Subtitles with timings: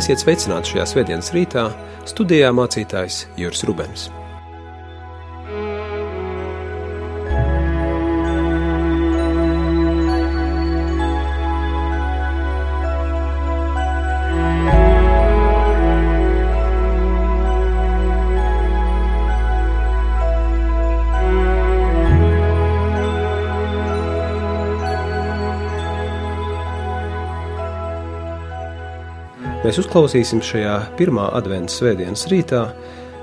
[0.00, 1.66] Esiet sveicināti šajā svētdienas rītā,
[2.08, 4.08] studijā mācītājs Juris Rubens.
[29.60, 32.62] Mēs uzklausīsim šajā pirmā adventas svētdienas rītā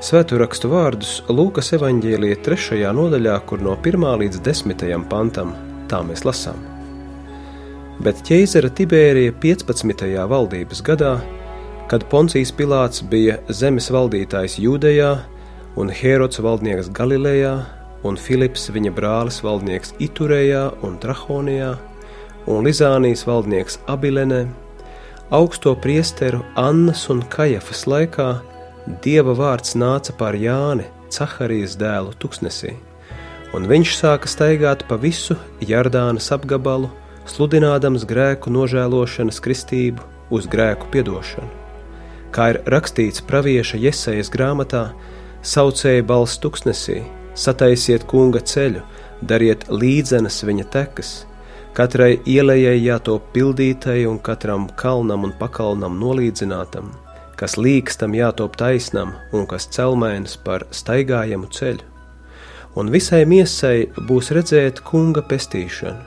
[0.05, 5.55] svēto rakstu vārdus Lūkas evanģēlīja trešajā nodaļā, kur no 1 līdz 10 pantam
[5.89, 6.59] tā mēs lasām.
[8.05, 10.05] Bet ķēzara Tibērija 15.
[10.29, 11.15] valdības gadā,
[11.89, 15.09] kad Poncijas Pilārs bija zemes valdītājs Jūdejā
[15.81, 17.55] un Hērods valdnieks Galilejā
[18.05, 21.73] un Filips viņa brālis valdnieks Iturējā un Trahonijā
[22.45, 24.45] un Lizānijas valdnieks Abilenē,
[25.29, 28.27] augsto priesteru Annas un Kajafas laikā
[29.03, 32.73] dieva vārds nāca pār Jāni, Caharijas dēlu, tuksnesī,
[33.55, 36.89] un viņš sāka staigāt pa visu Jardānas apgabalu,
[37.27, 41.49] sludinādams grēku nožēlošanas kristību uz grēku piedošanu.
[42.31, 44.91] Kā ir rakstīts pravieša Jesajas grāmatā,
[45.43, 47.01] saucēja balss tuksnesī,
[47.35, 48.83] sataisiet kunga ceļu,
[49.27, 51.11] dariet līdzenas viņa tekas,
[51.77, 56.87] Katrai ielai jātop pildītai un katram kalnam un pakalnam nolīdzinātam,
[57.37, 61.85] kas līkstam jātop taisnam un kas celmēns par staigājamu ceļu.
[62.81, 66.01] Un visai miesai būs redzēt kunga pestīšanu.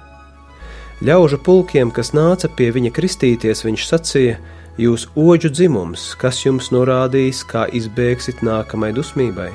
[1.07, 4.37] Ļaužu pulkiem, kas nāca pie viņa kristīties, viņš sacīja:
[4.75, 9.53] Jūs oģu dzimums, kas jums norādīs, kā izbēgsit nākamai dusmībai,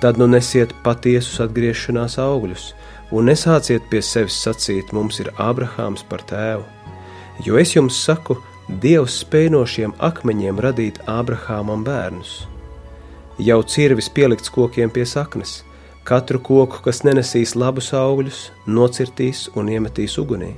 [0.00, 2.70] tad nu nesiet patiesus atgriešanās augļus
[3.10, 6.64] un nesāciet pie sevis sacīt, mums ir Ābrahāms par tēvu.
[7.44, 12.46] Jo es jums saku, Dievs spēj no šiem akmeņiem radīt Ābrahāmam bērnus.
[13.38, 15.60] Jau cirvis pielikts kokiem pie saknes,
[16.08, 20.56] katru koku, kas nenesīs labus augļus, nocirtīs un iemetīs ugunī.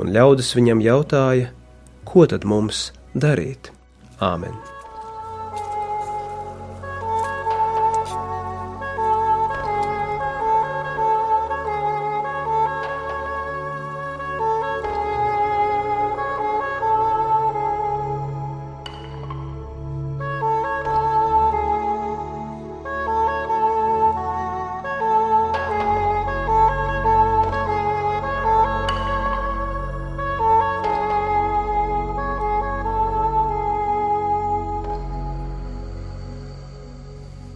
[0.00, 1.50] Un ļaudis viņam jautāja,
[2.08, 3.74] ko tad mums darīt?
[4.22, 4.73] Āmen!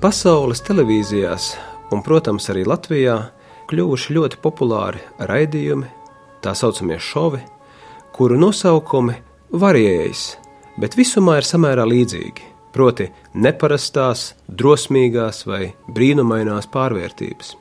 [0.08, 1.50] Pasaules televīzijās,
[1.92, 3.16] un, protams, arī Latvijā,
[3.68, 5.84] kļuvuši ļoti populāri raidījumi,
[6.40, 7.42] tā saucamie šovi,
[8.16, 9.18] kuru nosaukumi
[9.52, 10.22] varējas,
[10.80, 12.46] bet visumā ir samērā līdzīgi.
[12.72, 17.52] Proti, neparastās, drosmīgās vai brīnumainās pārvērtības.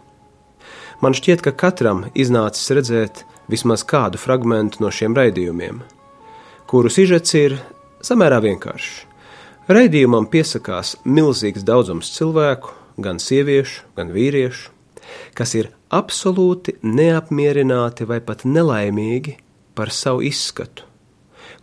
[1.03, 5.83] Man šķiet, ka katram iznācis redzēt vismaz kādu fragment no šiem raidījumiem,
[6.63, 7.59] kuru sižets ir
[7.99, 9.03] samērā vienkāršs.
[9.67, 12.69] Raidījumam piesakās milzīgs daudzums cilvēku,
[13.03, 14.69] gan sieviešu, gan vīriešu,
[15.35, 19.35] kas ir absolūti neapmierināti vai pat nelaimīgi
[19.75, 20.87] par savu izskatu.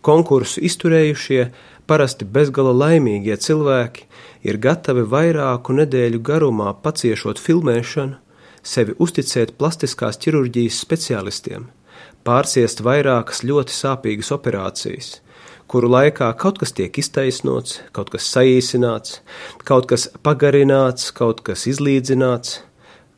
[0.05, 1.47] Konkursu izturējušie,
[1.89, 4.05] parasti bezgala laimīgie cilvēki
[4.45, 8.19] ir gatavi vairāku nedēļu garumā paciešot filmēšanu,
[8.61, 11.65] sevi uzticēt plastiskās ķirurģijas speciālistiem,
[12.21, 15.15] pārciest vairākas ļoti sāpīgas operācijas,
[15.75, 19.17] kuru laikā kaut kas tiek iztaisnots, kaut kas saīsināts,
[19.67, 22.61] kaut kas pagarināts, kaut kas izlīdzināts,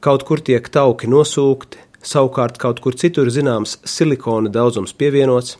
[0.02, 5.60] kaut kur tiek tauki nosūkti, savukārt kaut kur citur zināms silikona daudzums pievienots.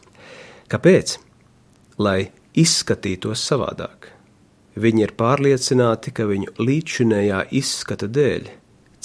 [0.74, 1.20] Kāpēc?
[2.02, 4.08] Lai izskatītos savādāk.
[4.74, 8.50] Viņi ir pārliecināti, ka viņu līdzinējā izskata dēļ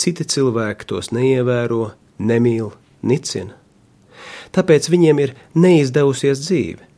[0.01, 1.91] citi cilvēki tos neievēro,
[2.25, 2.73] nemīl,
[3.05, 3.59] nicina.
[4.57, 6.89] Tāpēc viņiem ir neizdevusies dzīve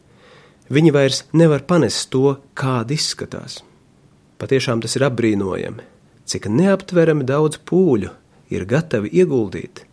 [0.73, 3.59] Viņi vairs nevar panest to, kāda izskatās.
[4.41, 5.85] Patiešām tas ir apbrīnojami,
[6.25, 8.11] cik neaptverami daudz pūļu
[8.55, 9.85] ir gatavi ieguldīt,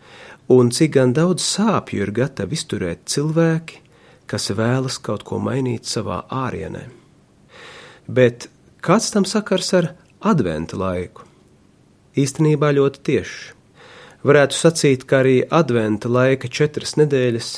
[0.51, 3.81] un cik gan daudz sāpju ir gatavi izturēt cilvēki,
[4.31, 6.87] kas vēlas kaut ko mainīt savā ārienē.
[8.07, 8.47] Bet
[8.83, 9.91] kāds tam sakars ar
[10.23, 11.27] adventa laiku?
[12.15, 13.57] Īstenībā ļoti tieši.
[14.27, 17.53] Varētu sacīt, ka arī adventa laika četras nedēļas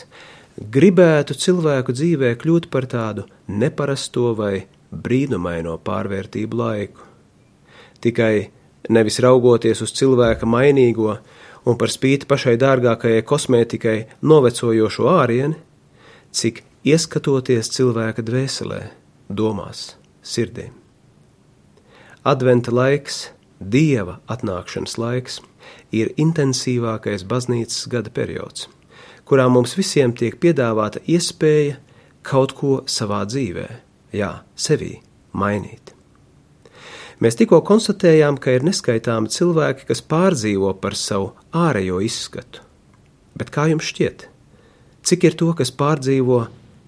[0.57, 7.07] gribētu cilvēku dzīvē kļūt par tādu neparasto vai brīnumaino pārvērtību laiku.
[8.03, 8.49] Tikai
[8.93, 11.17] nevis raugoties uz cilvēka mainīgo
[11.65, 15.57] un par spīti pašai dārgākajai kosmētikai novecojošo ārieni,
[16.31, 18.81] cik ieskatoties cilvēka dvēselē,
[19.29, 20.69] domās, sirdī.
[22.23, 23.29] Adventa laiks,
[23.59, 25.39] dieva atnākšanas laiks,
[25.95, 28.67] ir intensīvākais baznīcas gada periods,
[29.29, 31.79] kurā mums visiem tiek piedāvāta iespēja
[32.23, 33.67] kaut ko savā dzīvē,
[34.15, 34.97] jā, sevī
[35.33, 35.93] mainīt.
[37.23, 42.63] Mēs tikko konstatējām, ka ir neskaitāmi cilvēki, kas pārdzīvo par savu ārējo izskatu.
[43.37, 44.27] Bet kā jums šķiet?
[45.07, 46.41] Cik ir to, kas pārdzīvo,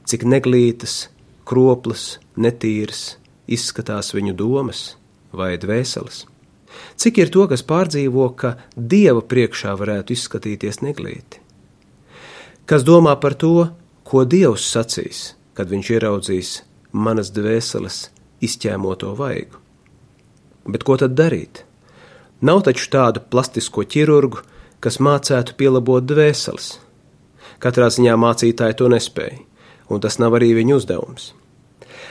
[0.08, 1.06] cik neglītas,
[1.48, 3.16] kroplas, netīras
[3.48, 4.84] izskatās viņu domas
[5.36, 6.26] vai dvēseles?
[7.00, 11.45] Cik ir to, kas pārdzīvo, ka dieva priekšā varētu izskatīties neglīti?
[12.66, 13.68] Kas domā par to,
[14.02, 16.54] ko dievs sacīs, kad viņš ieraudzīs
[16.98, 17.98] manas dvēseles
[18.42, 19.60] izķēmoto vaigu?
[20.66, 21.62] Bet ko tad darīt?
[22.42, 24.42] Nav taču tādu plastisko ķirurgu,
[24.82, 26.72] kas mācētu pielabot dvēseles.
[27.62, 29.38] Katrā ziņā mācītāji to nespēja,
[29.94, 31.28] un tas nav arī viņa uzdevums.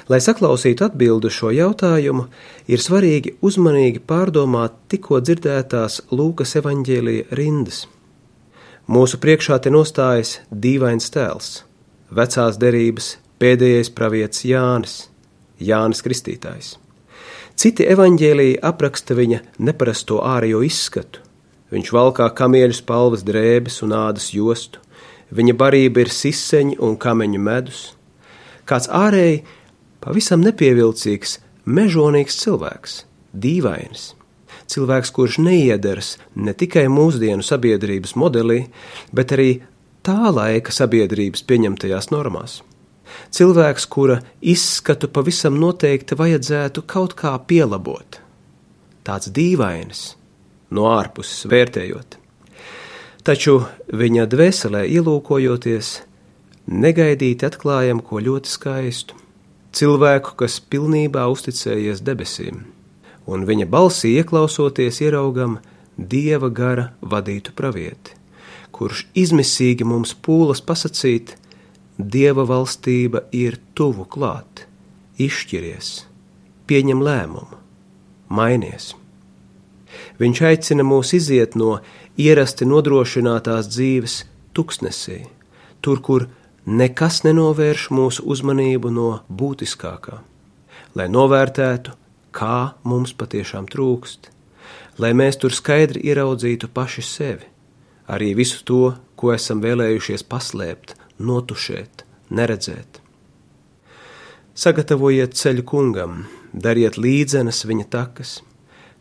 [0.07, 2.29] Lai saklausītu atbildi šo jautājumu,
[2.71, 7.89] ir svarīgi uzmanīgi pārdomāt tikko dzirdētās Lūkas evaņģēlīja rindas.
[8.85, 11.63] Mūsu priekšā te nostājas dīvains tēls,
[12.13, 14.97] vecās derības pēdējais pravietis Jānis,
[15.57, 16.75] Jānis Kristītājs.
[17.57, 21.23] Citi evaņģēlīji apraksta viņa neparasto ārējo izskatu.
[21.73, 24.83] Viņš valkā kamieļu spalvas drēbes un ādas jostu,
[25.33, 27.81] viņa barība ir siseņi un kameņu medus.
[28.69, 29.47] Kāds ārēji
[30.05, 33.01] pavisam nepievilcīgs, mežonīgs cilvēks,
[33.33, 34.11] dīvains.
[34.71, 38.65] Cilvēks, kurš neiederas ne tikai mūsdienu sabiedrības modelī,
[39.13, 39.51] bet arī
[40.05, 42.63] tā laika sabiedrības pieņemtajās normās
[43.35, 48.21] cilvēks, kura izskatu pavisam noteikti vajadzētu kaut kā pielabot.
[49.05, 50.05] Tāds dīvainis,
[50.75, 52.19] no ārpuses vērtējot.
[53.25, 53.59] Taču
[53.89, 55.91] viņa dvēselē ielūkojoties,
[56.69, 59.21] negaidīti atklājam ko ļoti skaistu.
[59.75, 62.61] Cilvēku, kas pilnībā uzticējies debesīm,
[63.27, 65.59] un viņa balsī ieklausoties, ieraugam
[65.97, 68.17] dieva gara vadītu pravieti,
[68.75, 71.37] kurš izmisīgi mums pūlas pasakīt,
[71.95, 74.65] Dieva valstība ir tuvu klāt,
[75.15, 76.09] izšķiries,
[76.67, 77.61] pieņem lēmumu,
[78.35, 78.97] mainies.
[80.19, 81.77] Viņš aicina mūs iziet no
[82.19, 84.17] ierasti nodrošinātās dzīves
[84.59, 85.21] tuksnesī,
[85.79, 86.27] tur, kur
[86.67, 90.19] nekas nenovērš mūsu uzmanību no būtiskākā,
[90.99, 91.95] lai novērtētu,
[92.35, 94.31] kā mums patiešām trūkst,
[94.99, 97.49] lai mēs tur skaidri ieraudzītu paši sevi,
[98.11, 102.05] arī visu to, ko esam vēlējušies paslēpt notušēt,
[102.35, 103.01] neredzēt.
[104.55, 108.37] Sagatavojiet ceļu kungam, dariet līdzenas viņa takas.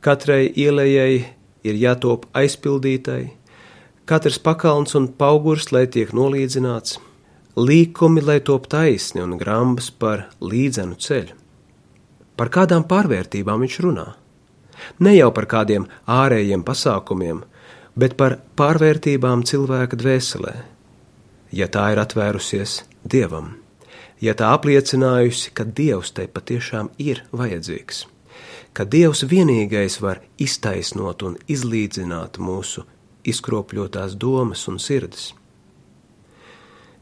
[0.03, 1.19] Katrai ielējai
[1.63, 3.35] ir jātop aizpildītai,
[4.09, 6.97] katrs pakalns un paugurs, lai tiek nolīdzināts,
[7.55, 11.42] līkumi, lai top taisni un grambas par līdzenu ceļu.
[12.37, 14.07] Par kādām pārvērtībām viņš runā?
[14.99, 17.43] Ne jau par kādiem ārējiem pasākumiem,
[17.95, 20.53] bet par pārvērtībām cilvēka dvēselē,
[21.53, 23.53] ja tā ir atvērusies Dievam,
[24.23, 28.05] ja tā apliecinājusi, ka Dievs tai patiešām ir vajadzīgs,
[28.73, 32.87] ka Dievs vienīgais var iztaisnot un izlīdzināt mūsu
[33.29, 35.31] izkropļotās domas un sirdis.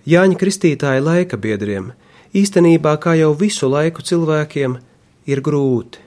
[0.05, 1.91] Jāņa Kristītāja laika biedriem
[2.33, 4.79] īstenībā, kā jau visu laiku cilvēkiem,
[5.25, 6.01] ir grūti.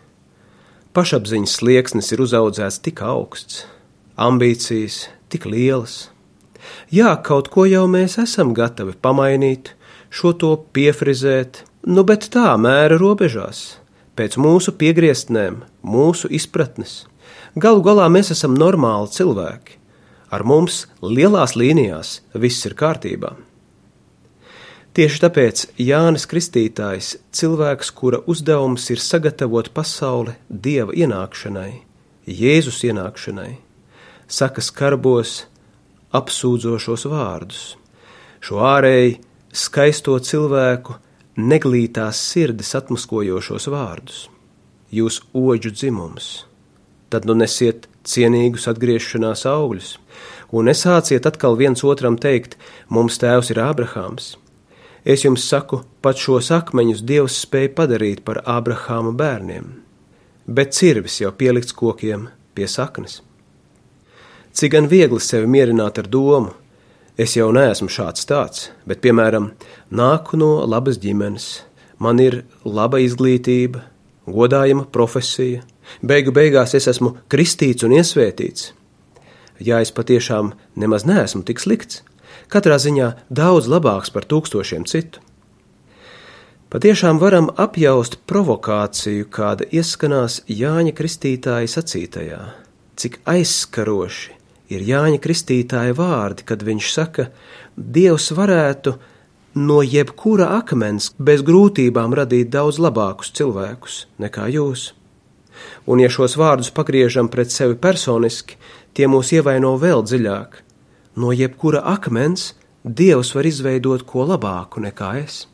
[0.95, 3.65] Pašapziņas slieksnis ir uzaudzēts tik augsts,
[4.15, 6.05] ambīcijas tik lielas,
[6.93, 9.73] Jā, kaut ko jau mēs esam gatavi pamainīt,
[10.15, 13.79] šo to piefrizēt, nu bet tā mēra robežās,
[14.19, 17.05] pēc mūsu piegrieztnēm, mūsu izpratnes.
[17.55, 19.81] Galu galā mēs esam normāli cilvēki.
[20.35, 23.35] Ar mums lielās līnijās viss ir kārtībā.
[24.95, 31.81] Tieši tāpēc Jānis Kristītājs, cilvēks, kura uzdevums ir sagatavot pasauli Dieva ienākšanai,
[32.31, 33.57] Jēzus ienākšanai,
[34.31, 35.33] saka skarbos,
[36.15, 37.65] apsūdzošos vārdus,
[38.39, 39.17] šo ārēji
[39.51, 40.95] skaisto cilvēku
[41.43, 44.23] neglītās sirdis atmaskojošos vārdus.
[44.95, 46.31] Jūs oģu dzimums,
[47.11, 49.91] tad nu nesiet cienīgus atgriešanās augļus,
[50.55, 52.55] un nesāciet atkal viens otram teikt,
[52.87, 54.37] mums tēvs ir Ābrahāms.
[55.05, 59.67] Es jums saku, pat šos akmeņus Dievs spēja padarīt par Ābrahāma bērniem,
[60.49, 63.19] bet cirvis jau pielikts kokiem pie saknes.
[64.57, 66.55] Cik gan viegli sevi mierināt ar domu,
[67.21, 69.51] es jau neesmu šāds tāds, bet, piemēram,
[69.93, 71.51] nāku no labas ģimenes,
[72.01, 73.85] man ir laba izglītība,
[74.25, 75.61] godājama profesija,
[76.01, 78.73] beigu beigās es esmu kristīts un iesvētīts.
[79.61, 82.01] Ja es patiešām nemaz neesmu tik slikts,
[82.53, 85.23] katrā ziņā daudz labāks par tūkstošiem citu.
[86.75, 92.41] Patiešām varam apjaust provokāciju, kāda ieskanās Jāņa Kristītāja sacītajā,
[92.99, 94.35] cik aizskaroši
[94.75, 97.29] ir Jāņa Kristītāja vārdi, kad viņš saka,
[97.77, 98.97] Dievs varētu
[99.55, 104.93] no jebkura akmens bez grūtībām radīt daudz labākus cilvēkus nekā jūs.
[105.87, 108.59] Un, ja šos vārdus pagriežam pret sevi personiski,
[108.95, 110.63] tie mūs ievaino vēl dziļāk.
[111.17, 112.53] No jebkura akmens
[112.85, 115.47] Dievs var izveidot ko labāku nekā es.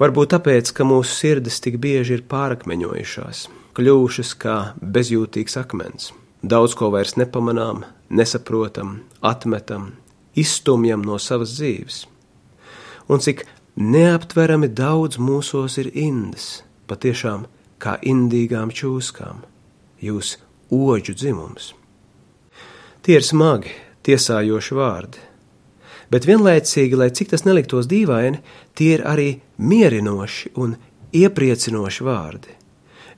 [0.00, 3.44] Varbūt tāpēc, ka mūsu sirdis tik bieži ir pārakmeņojušās,
[3.78, 6.08] kļuvušas kā bezjūtīgs akmens.
[6.42, 9.92] Daudz ko vairs nepamanām, nesaprotam, atmetam,
[10.34, 12.00] izstumjam no savas dzīves.
[13.06, 13.44] Un cik
[13.76, 17.44] neaptverami daudz mūsos ir indas, patiešām
[17.78, 19.44] kā indīgām čūskām,
[20.02, 20.38] jūs
[20.72, 21.74] oģu dzimums.
[23.06, 23.76] Tie ir smagi,
[24.10, 25.26] tiesājoši vārdi,
[26.10, 28.42] bet vienlaicīgi, lai cik tas neliktos dīvaini,
[28.74, 30.74] tie ir arī mierinoši un
[31.14, 32.56] iepriecinoši vārdi.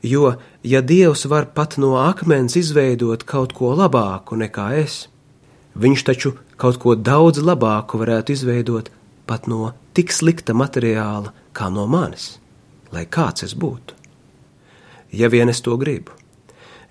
[0.03, 0.35] Jo,
[0.67, 5.07] ja Dievs var pat no akmens izveidot kaut ko labāku nekā es,
[5.73, 8.91] Viņš taču kaut ko daudz labāku varētu izveidot
[9.27, 12.37] pat no tik slikta materiāla kā no manis,
[12.93, 13.97] lai kāds es būtu.
[15.13, 16.13] Ja vien es to gribu,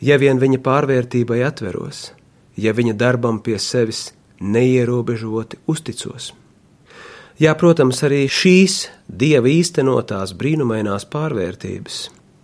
[0.01, 2.11] ja vien viņa pārvērtībai atveros,
[2.61, 6.31] ja viņa darbam pie sevis neierobežoti uzticos.
[7.41, 12.01] Jā, protams, arī šīs dieva īstenotās brīnumainās pārvērtības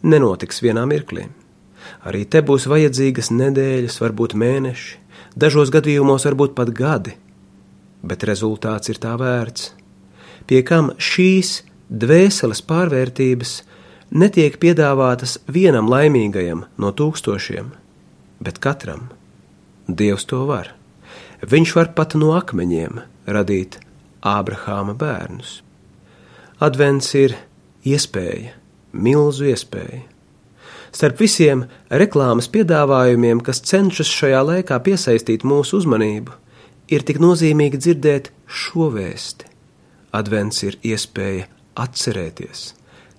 [0.07, 1.27] nenotiks vienā mirklī.
[2.07, 4.97] Arī te būs vajadzīgas nedēļas, varbūt mēneši,
[5.37, 7.13] dažos gadījumos varbūt pat gadi,
[8.01, 9.71] bet rezultāts ir tā vērts.
[10.47, 13.53] Pie kam šīs dvēseles pārvērtības
[14.15, 17.71] netiek piedāvātas vienam laimīgajam no tūkstošiem,
[18.41, 19.09] bet katram.
[19.87, 20.73] Dievs to var.
[21.47, 23.79] Viņš var pat no akmeņiem radīt
[24.25, 25.61] Ābrahāma bērnus.
[26.59, 27.37] Advents ir
[27.87, 28.51] iespēja,
[28.91, 30.03] milzu iespēja.
[30.91, 36.33] Starp visiem reklāmas piedāvājumiem, kas cenšas šajā laikā piesaistīt mūsu uzmanību,
[36.91, 39.45] ir tik nozīmīgi dzirdēt šo vēsti.
[40.17, 41.45] Advents ir iespēja
[41.77, 42.71] atcerēties,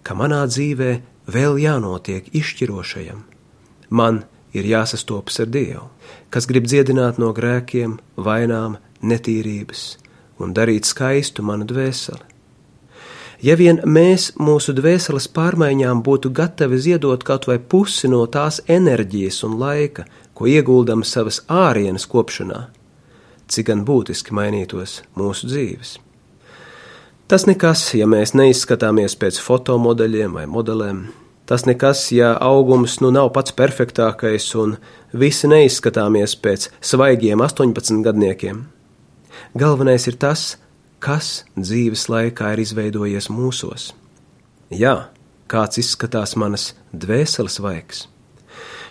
[0.02, 0.90] ka manā dzīvē
[1.30, 3.22] vēl jānotiek izšķirošajam.
[3.88, 5.84] Man ir jāsastopas ar Dievu,
[6.30, 9.98] kas grib dziedināt no grēkiem, vainām, netīrības
[10.38, 12.24] un darīt skaistu manu dvēseli.
[13.42, 19.44] Ja vien mēs mūsu dvēseles pārmaiņām būtu gatavi ziedot kaut vai pusi no tās enerģijas
[19.46, 22.64] un laika, ko ieguldam savas ārienes kopšanā,
[23.46, 25.98] cik gan būtiski mainītos mūsu dzīves.
[27.30, 31.02] Tas nekas, ja mēs neizskatāmies pēc fotomodeļiem vai modelēm,
[31.48, 34.74] Tas nekas, ja augums nu nav pats perfektākais un
[35.16, 38.66] visi neizskatāmies pēc svaigiem 18 gadniekiem.
[39.56, 40.58] Galvenais ir tas,
[41.00, 43.94] kas dzīves laikā ir izveidojies mūsos.
[44.68, 45.08] Jā,
[45.48, 48.04] kāds izskatās manas dvēseles vaigs.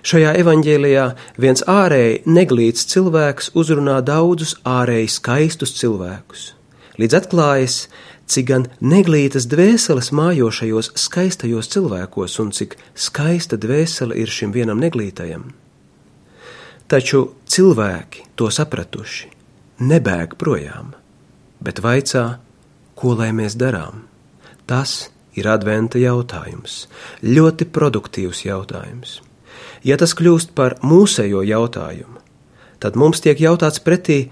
[0.08, 1.06] Šajā evanģēlijā
[1.38, 6.54] viens ārēji neglīts cilvēks uzrunā daudzus ārēji skaistus cilvēkus,
[6.98, 7.80] līdz atklājas,
[8.28, 14.82] cik gan neglītas dvēseles mājo šajos skaistajos cilvēkos, un cik skaista dvēsele ir šim vienam
[14.84, 15.50] neglītajam.
[16.88, 19.32] Taču cilvēki to sapratuši,
[19.84, 20.94] nebēg projām,
[21.64, 22.26] bet vaicā,
[22.96, 24.06] ko lai mēs darām.
[24.68, 26.86] Tas ir adventa jautājums,
[27.24, 29.22] ļoti produktīvs jautājums.
[29.84, 32.24] Ja tas kļūst par mūsējo jautājumu,
[32.80, 34.28] tad mums tiek jautāts pretī,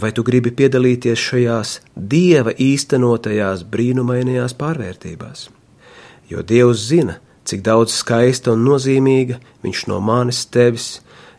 [0.00, 5.48] vai tu gribi piedalīties šajās dieva īstenotajās brīnumainajās pārvērtībās?
[6.30, 10.88] Jo Dievs zina, cik daudz skaista un nozīmīga viņš no manis, tevis,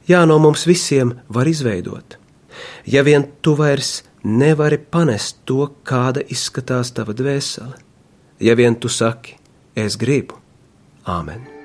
[0.08, 2.18] jā, no mums visiem var izveidot.
[2.88, 7.76] Ja vien tu vairs nevari panest to, kāda izskatās tava dvēsele,
[8.40, 9.38] ja vien tu saki,
[9.76, 10.40] es gribu,
[11.08, 11.57] Āmen!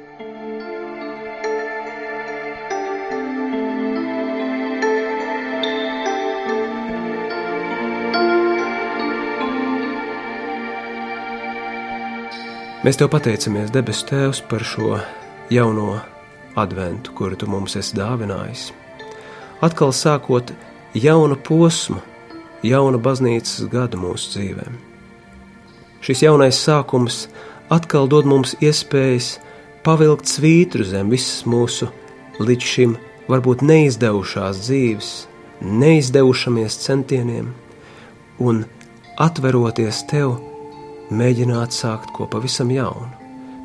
[12.82, 14.96] Mēs te pateicamies, debesu Tēvs, par šo
[15.54, 16.00] jauno
[16.58, 18.72] adventu, kuru tu mums esi dāvinājis.
[19.62, 20.50] Atkal sākot
[20.98, 22.00] jaunu posmu,
[22.66, 24.80] jaunu baznīcas gadu mūsu dzīvēm.
[26.02, 27.28] Šis jaunais sākums
[27.70, 29.36] atkal dod mums iespējas
[29.86, 31.86] pavilkt svītru zem visas mūsu
[32.42, 32.98] līdz šim
[33.30, 35.16] varbūt neizdevušās dzīves,
[35.62, 37.52] neizdevušamies centieniem
[38.42, 38.64] un
[39.22, 40.40] atveroties tev
[41.16, 43.11] mēģināt sākt ko pavisam jaunu,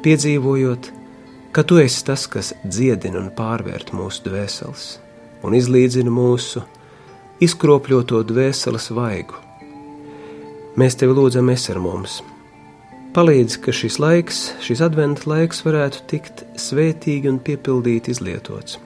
[0.05, 0.91] piedzīvojot,
[1.55, 4.87] ka tu esi tas, kas dziedina un pārvērt mūsu dvēseles
[5.45, 6.63] un izlīdzina mūsu
[7.43, 9.37] izkropļoto dvēseles vaigu.
[10.77, 12.19] Mēs tevi lūdzam, es ar mums,
[13.17, 18.77] palīdz, ka šis laiks, šis adventa laiks varētu tikt svētīgi un piepildīti izlietots.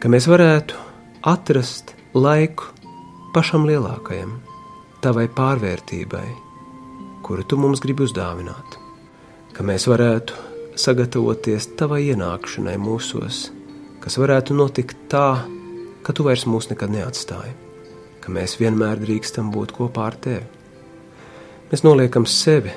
[0.00, 0.80] Ka mēs varētu
[1.28, 2.70] atrast laiku
[3.36, 4.38] pašam lielākajam,
[5.04, 6.26] tavai pārvērtībai,
[7.24, 8.76] kuru tu mums gribi uzdāvināt.
[9.56, 10.36] Ka mēs varētu
[10.76, 13.46] sagatavoties tavai ienākšanai mūsos,
[14.04, 15.44] kas varētu notikt tā,
[16.04, 17.54] ka tu vairs mūs nekad neatstāji,
[18.20, 20.44] ka mēs vienmēr drīkstam būt kopā ar tevi.
[21.70, 22.74] Mēs noliekam sevi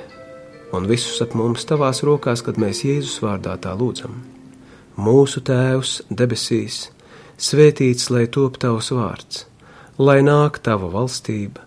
[0.73, 4.15] un visus ap mums tavās rokās, kad mēs Jēzus vārdā tā lūdzam.
[4.97, 6.87] Mūsu Tēvs debesīs,
[7.37, 9.43] svētīts lai top tavs vārds,
[9.99, 11.66] lai nāk tava valstība,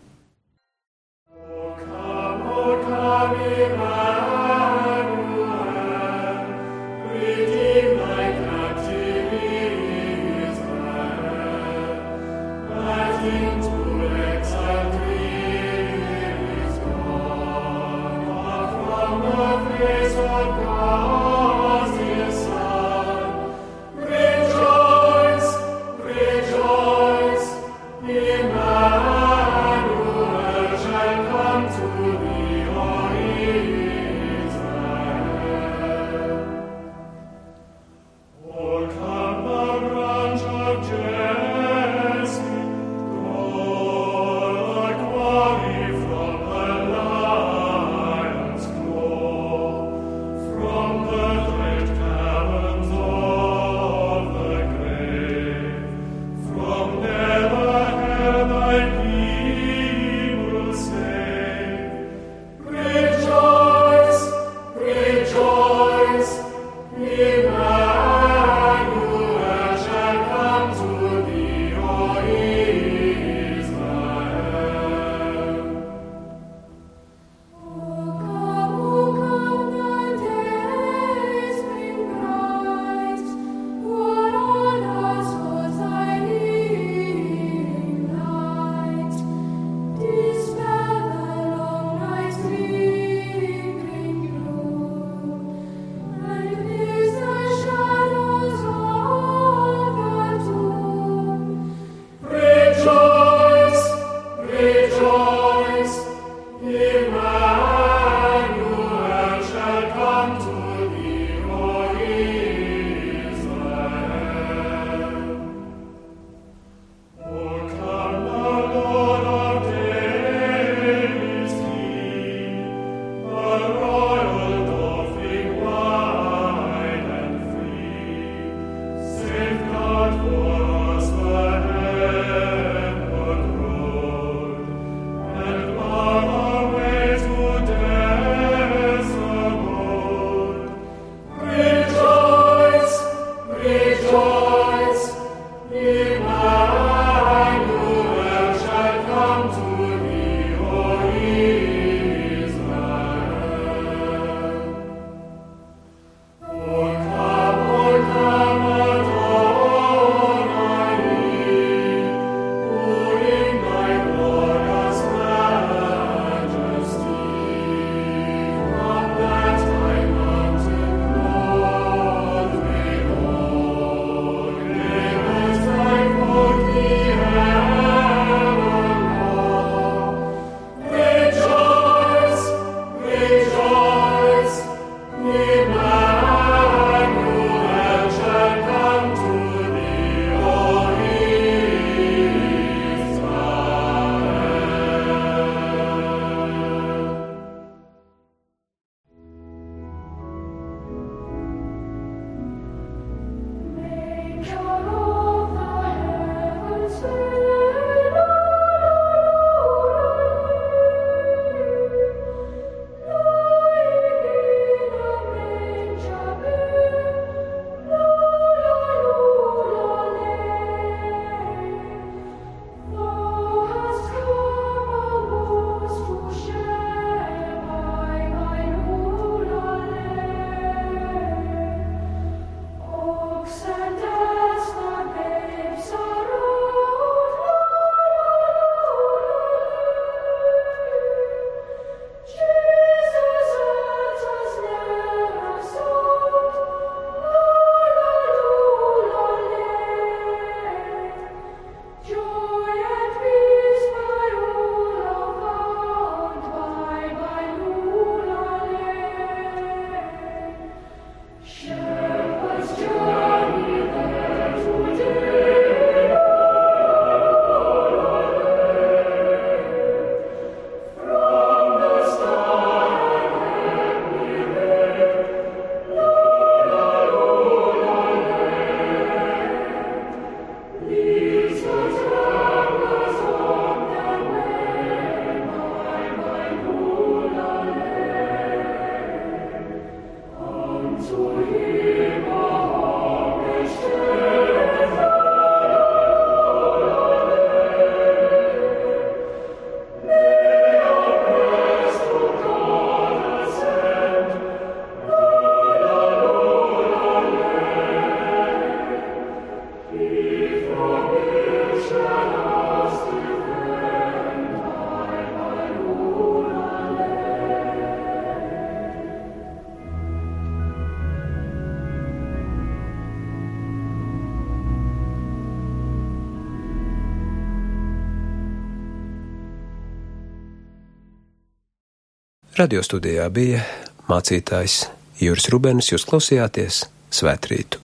[332.61, 333.63] Radio studijā bija
[334.05, 334.83] mācītājs
[335.17, 337.79] Juris Rubens, jūs klausījāties Svētrītu!